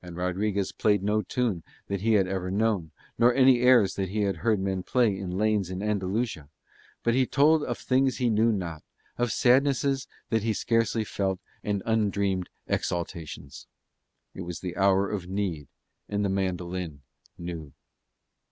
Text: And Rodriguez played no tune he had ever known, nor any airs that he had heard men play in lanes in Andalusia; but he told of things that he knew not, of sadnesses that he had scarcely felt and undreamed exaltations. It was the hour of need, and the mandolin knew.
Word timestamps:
And 0.00 0.16
Rodriguez 0.16 0.72
played 0.72 1.02
no 1.02 1.20
tune 1.20 1.62
he 1.86 2.14
had 2.14 2.26
ever 2.26 2.50
known, 2.50 2.90
nor 3.18 3.34
any 3.34 3.60
airs 3.60 3.96
that 3.96 4.08
he 4.08 4.22
had 4.22 4.36
heard 4.36 4.58
men 4.58 4.82
play 4.82 5.08
in 5.14 5.36
lanes 5.36 5.68
in 5.68 5.82
Andalusia; 5.82 6.48
but 7.02 7.12
he 7.12 7.26
told 7.26 7.62
of 7.62 7.76
things 7.76 8.16
that 8.16 8.24
he 8.24 8.30
knew 8.30 8.50
not, 8.50 8.82
of 9.18 9.30
sadnesses 9.30 10.08
that 10.30 10.40
he 10.40 10.48
had 10.48 10.56
scarcely 10.56 11.04
felt 11.04 11.38
and 11.62 11.82
undreamed 11.84 12.48
exaltations. 12.66 13.66
It 14.32 14.40
was 14.40 14.60
the 14.60 14.74
hour 14.74 15.10
of 15.10 15.28
need, 15.28 15.68
and 16.08 16.24
the 16.24 16.30
mandolin 16.30 17.02
knew. 17.36 17.74